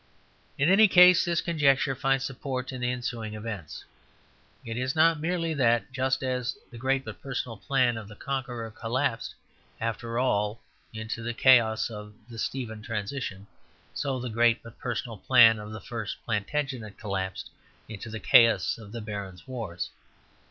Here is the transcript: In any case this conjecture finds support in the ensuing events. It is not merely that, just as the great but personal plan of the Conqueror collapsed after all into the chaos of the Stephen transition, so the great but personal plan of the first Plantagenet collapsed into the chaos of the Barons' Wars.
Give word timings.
In 0.57 0.67
any 0.67 0.87
case 0.87 1.23
this 1.23 1.41
conjecture 1.41 1.93
finds 1.93 2.25
support 2.25 2.71
in 2.71 2.81
the 2.81 2.89
ensuing 2.91 3.35
events. 3.35 3.85
It 4.65 4.75
is 4.75 4.95
not 4.95 5.19
merely 5.19 5.53
that, 5.53 5.91
just 5.93 6.23
as 6.23 6.57
the 6.71 6.77
great 6.79 7.05
but 7.05 7.21
personal 7.21 7.55
plan 7.55 7.97
of 7.97 8.07
the 8.07 8.15
Conqueror 8.15 8.71
collapsed 8.71 9.35
after 9.79 10.17
all 10.17 10.59
into 10.91 11.21
the 11.21 11.35
chaos 11.35 11.91
of 11.91 12.15
the 12.27 12.39
Stephen 12.39 12.81
transition, 12.81 13.45
so 13.93 14.17
the 14.19 14.27
great 14.31 14.63
but 14.63 14.79
personal 14.79 15.19
plan 15.19 15.59
of 15.59 15.69
the 15.71 15.79
first 15.79 16.17
Plantagenet 16.25 16.97
collapsed 16.97 17.51
into 17.87 18.09
the 18.09 18.19
chaos 18.19 18.79
of 18.79 18.91
the 18.93 19.01
Barons' 19.01 19.47
Wars. 19.47 19.91